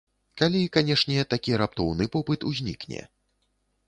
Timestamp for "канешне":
0.77-1.17